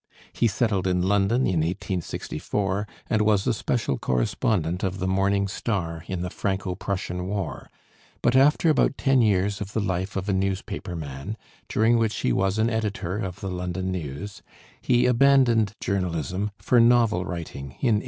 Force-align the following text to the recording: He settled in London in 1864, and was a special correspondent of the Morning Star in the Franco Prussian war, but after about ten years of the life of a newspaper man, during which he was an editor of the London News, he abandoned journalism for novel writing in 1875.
He 0.33 0.47
settled 0.47 0.87
in 0.87 1.03
London 1.03 1.41
in 1.41 1.59
1864, 1.59 2.87
and 3.07 3.21
was 3.21 3.45
a 3.45 3.53
special 3.53 3.99
correspondent 3.99 4.81
of 4.83 4.97
the 4.97 5.07
Morning 5.07 5.47
Star 5.47 6.05
in 6.07 6.23
the 6.23 6.31
Franco 6.31 6.73
Prussian 6.73 7.27
war, 7.27 7.69
but 8.23 8.35
after 8.35 8.71
about 8.71 8.97
ten 8.97 9.21
years 9.21 9.61
of 9.61 9.73
the 9.73 9.79
life 9.79 10.15
of 10.15 10.27
a 10.27 10.33
newspaper 10.33 10.95
man, 10.95 11.37
during 11.69 11.99
which 11.99 12.15
he 12.21 12.33
was 12.33 12.57
an 12.57 12.67
editor 12.71 13.19
of 13.19 13.41
the 13.41 13.51
London 13.51 13.91
News, 13.91 14.41
he 14.81 15.05
abandoned 15.05 15.73
journalism 15.79 16.49
for 16.57 16.79
novel 16.79 17.23
writing 17.23 17.65
in 17.65 17.99
1875. 17.99 17.99